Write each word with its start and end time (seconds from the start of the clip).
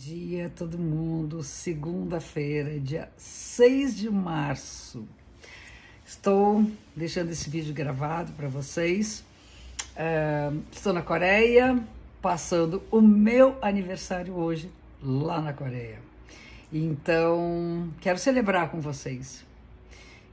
dia, 0.00 0.50
todo 0.56 0.78
mundo. 0.78 1.42
Segunda-feira, 1.42 2.80
dia 2.80 3.10
6 3.18 3.98
de 3.98 4.08
março. 4.08 5.06
Estou 6.06 6.64
deixando 6.96 7.30
esse 7.30 7.50
vídeo 7.50 7.74
gravado 7.74 8.32
para 8.32 8.48
vocês. 8.48 9.22
Uh, 9.90 10.62
estou 10.72 10.94
na 10.94 11.02
Coreia, 11.02 11.78
passando 12.22 12.82
o 12.90 13.02
meu 13.02 13.58
aniversário 13.60 14.32
hoje 14.32 14.70
lá 15.02 15.38
na 15.38 15.52
Coreia. 15.52 15.98
Então, 16.72 17.92
quero 18.00 18.18
celebrar 18.18 18.70
com 18.70 18.80
vocês 18.80 19.44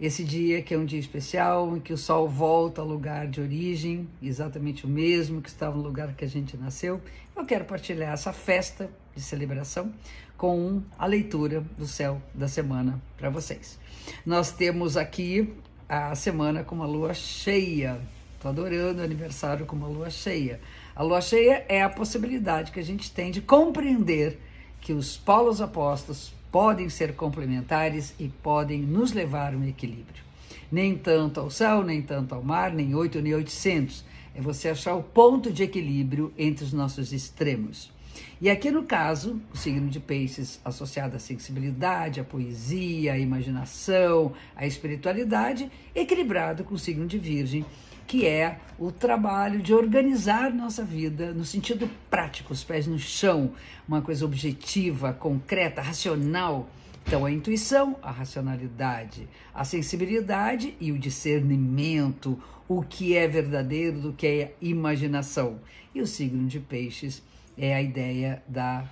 esse 0.00 0.22
dia 0.22 0.60
que 0.60 0.74
é 0.74 0.78
um 0.78 0.84
dia 0.84 0.98
especial, 0.98 1.76
em 1.76 1.80
que 1.80 1.92
o 1.92 1.96
sol 1.96 2.28
volta 2.28 2.82
ao 2.82 2.86
lugar 2.86 3.26
de 3.26 3.40
origem, 3.40 4.06
exatamente 4.22 4.84
o 4.84 4.88
mesmo 4.88 5.40
que 5.40 5.48
estava 5.48 5.76
no 5.76 5.82
lugar 5.82 6.14
que 6.14 6.24
a 6.24 6.28
gente 6.28 6.56
nasceu. 6.56 7.00
Eu 7.34 7.46
quero 7.46 7.64
partilhar 7.64 8.12
essa 8.12 8.32
festa 8.32 8.90
de 9.14 9.22
celebração 9.22 9.92
com 10.36 10.82
a 10.98 11.06
leitura 11.06 11.64
do 11.78 11.86
céu 11.86 12.20
da 12.34 12.46
semana 12.46 13.00
para 13.16 13.30
vocês. 13.30 13.78
Nós 14.24 14.52
temos 14.52 14.96
aqui 14.96 15.54
a 15.88 16.14
semana 16.14 16.62
com 16.62 16.74
uma 16.74 16.86
lua 16.86 17.14
cheia. 17.14 17.98
Estou 18.34 18.50
adorando 18.50 19.00
o 19.00 19.04
aniversário 19.04 19.64
com 19.64 19.74
uma 19.74 19.88
lua 19.88 20.10
cheia. 20.10 20.60
A 20.94 21.02
lua 21.02 21.22
cheia 21.22 21.64
é 21.68 21.82
a 21.82 21.88
possibilidade 21.88 22.70
que 22.70 22.80
a 22.80 22.84
gente 22.84 23.10
tem 23.10 23.30
de 23.30 23.40
compreender 23.40 24.38
que 24.80 24.92
os 24.92 25.16
polos 25.16 25.60
opostos 25.60 26.32
podem 26.56 26.88
ser 26.88 27.14
complementares 27.14 28.14
e 28.18 28.28
podem 28.28 28.80
nos 28.80 29.12
levar 29.12 29.52
a 29.52 29.56
um 29.58 29.68
equilíbrio. 29.68 30.24
Nem 30.72 30.96
tanto 30.96 31.38
ao 31.38 31.50
céu, 31.50 31.84
nem 31.84 32.00
tanto 32.00 32.34
ao 32.34 32.42
mar, 32.42 32.72
nem 32.72 32.94
8 32.94 33.20
nem 33.20 33.34
800. 33.34 34.02
É 34.34 34.40
você 34.40 34.70
achar 34.70 34.94
o 34.94 35.02
ponto 35.02 35.52
de 35.52 35.62
equilíbrio 35.62 36.32
entre 36.38 36.64
os 36.64 36.72
nossos 36.72 37.12
extremos. 37.12 37.92
E 38.40 38.48
aqui 38.48 38.70
no 38.70 38.84
caso, 38.84 39.38
o 39.52 39.56
signo 39.58 39.90
de 39.90 40.00
peixes 40.00 40.58
associado 40.64 41.16
à 41.16 41.18
sensibilidade, 41.18 42.20
à 42.20 42.24
poesia, 42.24 43.12
à 43.12 43.18
imaginação, 43.18 44.32
à 44.56 44.66
espiritualidade, 44.66 45.70
equilibrado 45.94 46.64
com 46.64 46.74
o 46.74 46.78
signo 46.78 47.06
de 47.06 47.18
virgem, 47.18 47.66
que 48.06 48.26
é 48.26 48.60
o 48.78 48.92
trabalho 48.92 49.60
de 49.60 49.74
organizar 49.74 50.52
nossa 50.52 50.84
vida 50.84 51.32
no 51.32 51.44
sentido 51.44 51.90
prático, 52.08 52.52
os 52.52 52.62
pés 52.62 52.86
no 52.86 52.98
chão, 52.98 53.52
uma 53.88 54.00
coisa 54.00 54.24
objetiva, 54.24 55.12
concreta, 55.12 55.82
racional. 55.82 56.68
Então, 57.06 57.24
a 57.24 57.30
intuição, 57.30 57.96
a 58.02 58.10
racionalidade, 58.10 59.28
a 59.54 59.64
sensibilidade 59.64 60.74
e 60.80 60.92
o 60.92 60.98
discernimento, 60.98 62.40
o 62.68 62.82
que 62.82 63.16
é 63.16 63.26
verdadeiro 63.26 64.00
do 64.00 64.12
que 64.12 64.26
é 64.26 64.54
imaginação. 64.60 65.58
E 65.94 66.00
o 66.00 66.06
signo 66.06 66.46
de 66.46 66.60
peixes 66.60 67.22
é 67.56 67.74
a 67.74 67.82
ideia 67.82 68.42
da, 68.46 68.84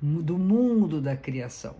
do 0.00 0.38
mundo 0.38 1.00
da 1.00 1.16
criação. 1.16 1.74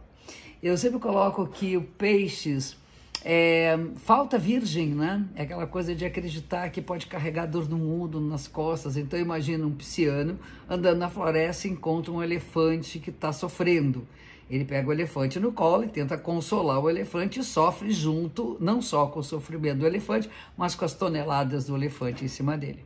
Eu 0.63 0.77
sempre 0.79 0.99
coloco 0.99 1.47
que 1.47 1.77
o 1.77 1.83
peixes 1.83 2.77
é, 3.25 3.79
falta 3.97 4.39
virgem, 4.39 4.89
né? 4.89 5.25
É 5.35 5.43
aquela 5.43 5.67
coisa 5.67 5.95
de 5.95 6.05
acreditar 6.05 6.69
que 6.69 6.83
pode 6.83 7.07
carregar 7.07 7.47
dor 7.47 7.67
do 7.67 7.79
mundo 7.79 8.21
nas 8.21 8.47
costas. 8.47 8.99
Então 8.99 9.19
imagina 9.19 9.67
um 9.67 9.73
pisciano 9.73 10.39
andando 10.69 10.99
na 10.99 11.09
floresta 11.09 11.67
e 11.67 11.71
encontra 11.71 12.13
um 12.13 12.23
elefante 12.23 12.99
que 12.99 13.09
está 13.09 13.33
sofrendo. 13.33 14.07
Ele 14.51 14.65
pega 14.67 14.87
o 14.87 14.93
elefante 14.93 15.41
no 15.41 15.53
colo 15.53 15.85
e 15.85 15.89
tenta 15.89 16.19
consolar 16.19 16.79
o 16.79 16.91
elefante 16.91 17.41
e 17.41 17.45
sofre 17.45 17.91
junto, 17.91 18.59
não 18.61 18.83
só 18.83 19.07
com 19.07 19.21
o 19.21 19.25
sofrimento 19.25 19.79
do 19.79 19.87
elefante, 19.87 20.29
mas 20.55 20.75
com 20.75 20.85
as 20.85 20.93
toneladas 20.93 21.65
do 21.65 21.75
elefante 21.75 22.27
em 22.27 22.29
cima 22.29 22.59
dele. 22.59 22.85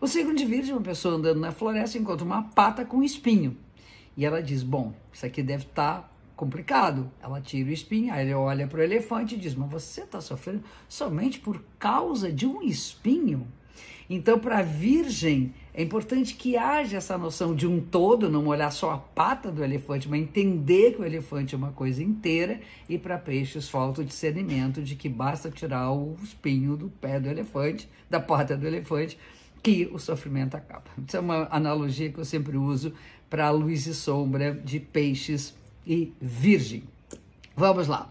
O 0.00 0.06
signo 0.06 0.34
de 0.36 0.44
Virgem, 0.44 0.72
uma 0.72 0.82
pessoa 0.82 1.16
andando 1.16 1.40
na 1.40 1.50
floresta 1.50 1.98
encontra 1.98 2.24
uma 2.24 2.44
pata 2.44 2.84
com 2.84 3.02
espinho. 3.02 3.56
E 4.16 4.24
ela 4.24 4.40
diz: 4.40 4.62
Bom, 4.62 4.92
isso 5.12 5.26
aqui 5.26 5.42
deve 5.42 5.64
estar 5.64 6.02
tá 6.02 6.10
complicado. 6.40 7.10
Ela 7.22 7.38
tira 7.38 7.68
o 7.68 7.72
espinho, 7.72 8.14
aí 8.14 8.24
ele 8.24 8.32
olha 8.32 8.66
para 8.66 8.80
o 8.80 8.82
elefante 8.82 9.34
e 9.34 9.38
diz: 9.38 9.54
Mas 9.54 9.70
você 9.70 10.00
está 10.00 10.22
sofrendo 10.22 10.64
somente 10.88 11.38
por 11.38 11.62
causa 11.78 12.32
de 12.32 12.46
um 12.46 12.62
espinho? 12.62 13.46
Então, 14.08 14.40
para 14.40 14.58
a 14.58 14.62
virgem, 14.62 15.54
é 15.72 15.82
importante 15.82 16.34
que 16.34 16.56
haja 16.56 16.96
essa 16.96 17.16
noção 17.16 17.54
de 17.54 17.64
um 17.64 17.78
todo, 17.78 18.28
não 18.28 18.48
olhar 18.48 18.72
só 18.72 18.90
a 18.90 18.98
pata 18.98 19.52
do 19.52 19.62
elefante, 19.62 20.08
mas 20.08 20.20
entender 20.20 20.94
que 20.94 21.02
o 21.02 21.04
elefante 21.04 21.54
é 21.54 21.58
uma 21.58 21.70
coisa 21.70 22.02
inteira. 22.02 22.60
E 22.88 22.98
para 22.98 23.18
peixes, 23.18 23.68
falta 23.68 24.00
o 24.00 24.04
discernimento 24.04 24.82
de 24.82 24.96
que 24.96 25.08
basta 25.08 25.48
tirar 25.50 25.92
o 25.92 26.16
espinho 26.24 26.76
do 26.76 26.88
pé 26.88 27.20
do 27.20 27.28
elefante, 27.28 27.88
da 28.08 28.18
pata 28.18 28.56
do 28.56 28.66
elefante, 28.66 29.16
que 29.62 29.88
o 29.92 29.98
sofrimento 29.98 30.56
acaba. 30.56 30.84
Isso 31.06 31.16
é 31.16 31.20
uma 31.20 31.46
analogia 31.50 32.10
que 32.10 32.18
eu 32.18 32.24
sempre 32.24 32.56
uso 32.56 32.92
para 33.28 33.46
a 33.46 33.50
luz 33.50 33.86
e 33.86 33.94
sombra 33.94 34.52
de 34.52 34.80
peixes 34.80 35.54
e 35.90 36.14
virgem. 36.20 36.84
Vamos 37.56 37.88
lá. 37.88 38.08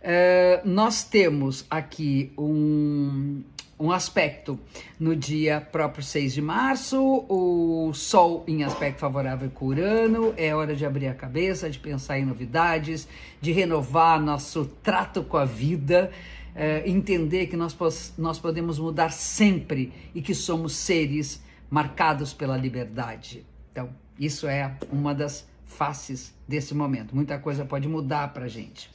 Uh, 0.00 0.66
nós 0.66 1.04
temos 1.04 1.66
aqui 1.68 2.32
um, 2.38 3.42
um 3.78 3.92
aspecto 3.92 4.58
no 4.98 5.14
dia 5.14 5.60
próprio 5.60 6.02
6 6.02 6.32
de 6.32 6.40
março, 6.40 7.26
o 7.28 7.92
Sol 7.92 8.44
em 8.48 8.64
aspecto 8.64 9.00
favorável 9.00 9.50
com 9.50 9.66
Urano, 9.66 10.32
é 10.38 10.54
hora 10.54 10.74
de 10.74 10.86
abrir 10.86 11.08
a 11.08 11.14
cabeça, 11.14 11.68
de 11.68 11.78
pensar 11.78 12.18
em 12.18 12.24
novidades, 12.24 13.06
de 13.42 13.52
renovar 13.52 14.18
nosso 14.18 14.64
trato 14.82 15.22
com 15.22 15.36
a 15.36 15.44
vida, 15.44 16.10
é, 16.54 16.82
entender 16.88 17.48
que 17.48 17.58
nós, 17.58 17.76
nós 18.16 18.38
podemos 18.38 18.78
mudar 18.78 19.10
sempre 19.10 19.92
e 20.14 20.22
que 20.22 20.34
somos 20.34 20.72
seres 20.72 21.42
marcados 21.68 22.32
pela 22.32 22.56
liberdade. 22.56 23.44
Então, 23.70 23.90
isso 24.18 24.48
é 24.48 24.74
uma 24.90 25.14
das 25.14 25.46
faces 25.68 26.34
desse 26.48 26.74
momento. 26.74 27.14
Muita 27.14 27.38
coisa 27.38 27.64
pode 27.64 27.86
mudar 27.86 28.32
para 28.32 28.46
a 28.46 28.48
gente. 28.48 28.90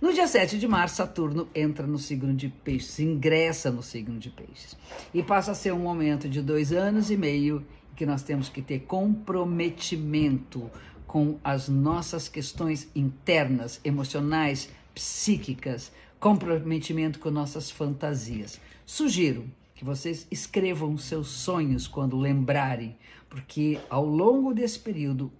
No 0.00 0.12
dia 0.12 0.26
7 0.26 0.58
de 0.58 0.68
março, 0.68 0.96
Saturno 0.96 1.48
entra 1.54 1.86
no 1.86 1.98
signo 1.98 2.34
de 2.34 2.48
Peixes, 2.48 3.00
ingressa 3.00 3.70
no 3.70 3.82
signo 3.82 4.18
de 4.18 4.30
Peixes. 4.30 4.76
E 5.12 5.22
passa 5.22 5.52
a 5.52 5.54
ser 5.54 5.72
um 5.72 5.80
momento 5.80 6.28
de 6.28 6.42
dois 6.42 6.72
anos 6.72 7.10
e 7.10 7.16
meio 7.16 7.64
que 7.96 8.06
nós 8.06 8.22
temos 8.22 8.48
que 8.48 8.62
ter 8.62 8.80
comprometimento 8.80 10.70
com 11.04 11.38
as 11.42 11.68
nossas 11.68 12.28
questões 12.28 12.88
internas, 12.94 13.80
emocionais, 13.82 14.68
psíquicas, 14.94 15.90
comprometimento 16.20 17.18
com 17.18 17.30
nossas 17.30 17.70
fantasias. 17.70 18.60
Sugiro 18.86 19.50
que 19.74 19.84
vocês 19.84 20.26
escrevam 20.30 20.96
seus 20.98 21.28
sonhos 21.28 21.88
quando 21.88 22.16
lembrarem, 22.16 22.96
porque 23.28 23.80
ao 23.88 24.04
longo 24.04 24.52
desse 24.54 24.78
período, 24.78 25.32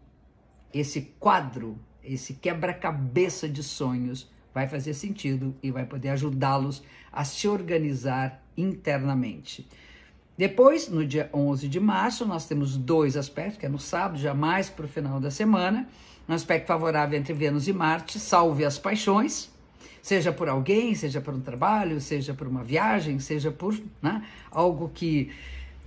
esse 0.73 1.13
quadro, 1.19 1.79
esse 2.03 2.35
quebra-cabeça 2.35 3.49
de 3.49 3.63
sonhos 3.63 4.31
vai 4.53 4.67
fazer 4.67 4.95
sentido 4.95 5.55
e 5.63 5.71
vai 5.71 5.85
poder 5.85 6.11
ajudá-los 6.11 6.83
a 7.13 7.25
se 7.25 7.47
organizar 7.47 8.43
internamente. 8.57 9.67
Depois, 10.37 10.89
no 10.89 11.05
dia 11.05 11.29
11 11.35 11.69
de 11.69 11.81
março, 11.81 12.25
nós 12.25 12.47
temos 12.47 12.77
dois 12.77 13.17
aspectos, 13.17 13.59
que 13.59 13.67
é 13.67 13.69
no 13.69 13.79
sábado, 13.79 14.19
jamais 14.19 14.71
para 14.71 14.85
o 14.85 14.89
final 14.89 15.19
da 15.19 15.31
semana, 15.31 15.89
um 16.29 16.33
aspecto 16.33 16.67
favorável 16.67 17.19
entre 17.19 17.33
Vênus 17.33 17.67
e 17.67 17.73
Marte, 17.73 18.21
salve 18.21 18.65
as 18.65 18.79
paixões, 18.79 19.51
seja 20.01 20.33
por 20.33 20.49
alguém, 20.49 20.95
seja 20.95 21.21
por 21.21 21.35
um 21.35 21.41
trabalho, 21.41 22.01
seja 22.01 22.35
por 22.35 22.47
uma 22.47 22.63
viagem, 22.63 23.19
seja 23.19 23.51
por 23.51 23.77
né, 24.01 24.25
algo 24.51 24.91
que 24.95 25.33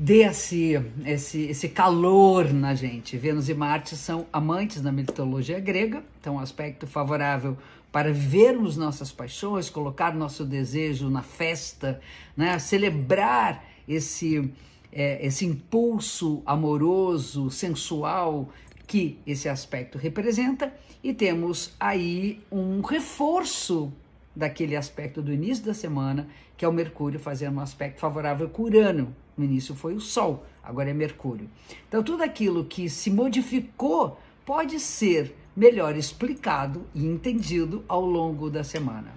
dê 0.01 0.23
esse, 0.23 0.83
esse, 1.05 1.43
esse 1.43 1.69
calor 1.69 2.51
na 2.51 2.73
gente. 2.73 3.15
Vênus 3.17 3.49
e 3.49 3.53
Marte 3.53 3.95
são 3.95 4.25
amantes 4.33 4.81
na 4.81 4.91
mitologia 4.91 5.59
grega, 5.59 6.03
então 6.19 6.37
um 6.37 6.39
aspecto 6.39 6.87
favorável 6.87 7.55
para 7.91 8.11
vermos 8.11 8.75
nossas 8.75 9.11
paixões, 9.11 9.69
colocar 9.69 10.15
nosso 10.15 10.43
desejo 10.43 11.07
na 11.07 11.21
festa, 11.21 12.01
né, 12.35 12.57
celebrar 12.57 13.63
esse, 13.87 14.51
é, 14.91 15.23
esse 15.23 15.45
impulso 15.45 16.41
amoroso, 16.47 17.51
sensual 17.51 18.49
que 18.87 19.19
esse 19.27 19.47
aspecto 19.47 19.99
representa, 19.99 20.73
e 21.03 21.13
temos 21.13 21.75
aí 21.79 22.41
um 22.51 22.81
reforço 22.81 23.93
daquele 24.35 24.75
aspecto 24.75 25.21
do 25.21 25.33
início 25.33 25.65
da 25.65 25.73
semana, 25.73 26.27
que 26.57 26.65
é 26.65 26.67
o 26.67 26.73
Mercúrio 26.73 27.19
fazendo 27.19 27.57
um 27.57 27.61
aspecto 27.61 27.99
favorável 27.99 28.49
com 28.49 28.63
Urano. 28.63 29.15
No 29.37 29.45
início 29.45 29.75
foi 29.75 29.93
o 29.93 29.99
Sol, 29.99 30.45
agora 30.63 30.89
é 30.89 30.93
Mercúrio. 30.93 31.49
Então, 31.87 32.03
tudo 32.03 32.23
aquilo 32.23 32.65
que 32.65 32.89
se 32.89 33.09
modificou 33.09 34.19
pode 34.45 34.79
ser 34.79 35.35
melhor 35.55 35.95
explicado 35.95 36.85
e 36.93 37.05
entendido 37.05 37.83
ao 37.87 38.05
longo 38.05 38.49
da 38.49 38.63
semana. 38.63 39.11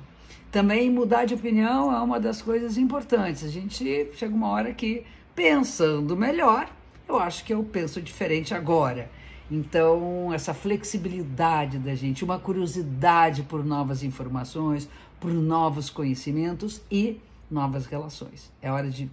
Também 0.50 0.90
mudar 0.90 1.24
de 1.24 1.34
opinião 1.34 1.92
é 1.92 2.00
uma 2.00 2.20
das 2.20 2.40
coisas 2.40 2.78
importantes. 2.78 3.44
A 3.44 3.48
gente 3.48 4.08
chega 4.14 4.34
uma 4.34 4.48
hora 4.48 4.72
que, 4.72 5.04
pensando 5.34 6.16
melhor, 6.16 6.68
eu 7.08 7.18
acho 7.18 7.44
que 7.44 7.52
eu 7.52 7.62
penso 7.64 8.00
diferente 8.00 8.54
agora. 8.54 9.10
Então, 9.50 10.32
essa 10.32 10.54
flexibilidade 10.54 11.78
da 11.78 11.94
gente, 11.94 12.24
uma 12.24 12.38
curiosidade 12.38 13.42
por 13.42 13.64
novas 13.64 14.02
informações, 14.02 14.88
por 15.20 15.32
novos 15.32 15.90
conhecimentos 15.90 16.80
e 16.90 17.20
novas 17.50 17.86
relações. 17.86 18.50
É 18.62 18.70
hora 18.70 18.90
de 18.90 19.10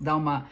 dar 0.00 0.16
uma 0.16 0.46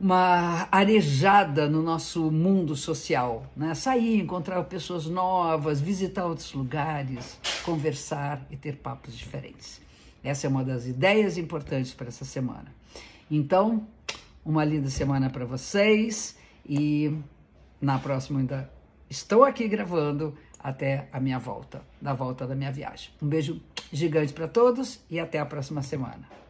uma 0.00 0.68
arejada 0.72 1.68
no 1.68 1.80
nosso 1.80 2.30
mundo 2.30 2.74
social, 2.74 3.46
né? 3.56 3.74
Sair, 3.74 4.20
encontrar 4.20 4.62
pessoas 4.64 5.06
novas, 5.06 5.80
visitar 5.80 6.26
outros 6.26 6.52
lugares, 6.52 7.38
conversar 7.64 8.44
e 8.50 8.56
ter 8.56 8.76
papos 8.76 9.16
diferentes. 9.16 9.80
Essa 10.22 10.46
é 10.46 10.50
uma 10.50 10.64
das 10.64 10.86
ideias 10.86 11.38
importantes 11.38 11.94
para 11.94 12.08
essa 12.08 12.24
semana. 12.24 12.74
Então, 13.30 13.86
uma 14.44 14.64
linda 14.64 14.90
semana 14.90 15.30
para 15.30 15.44
vocês 15.44 16.36
e 16.68 17.16
na 17.84 17.98
próxima 17.98 18.40
ainda 18.40 18.70
estou 19.08 19.44
aqui 19.44 19.68
gravando 19.68 20.36
até 20.58 21.08
a 21.12 21.20
minha 21.20 21.38
volta, 21.38 21.82
da 22.00 22.14
volta 22.14 22.46
da 22.46 22.54
minha 22.54 22.72
viagem. 22.72 23.10
Um 23.20 23.28
beijo 23.28 23.60
gigante 23.92 24.32
para 24.32 24.48
todos 24.48 25.00
e 25.10 25.20
até 25.20 25.38
a 25.38 25.46
próxima 25.46 25.82
semana. 25.82 26.43